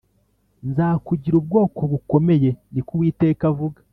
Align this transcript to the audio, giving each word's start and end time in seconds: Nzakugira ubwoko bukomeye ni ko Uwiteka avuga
Nzakugira 0.69 1.35
ubwoko 1.37 1.81
bukomeye 1.91 2.49
ni 2.73 2.81
ko 2.85 2.91
Uwiteka 2.97 3.43
avuga 3.51 3.79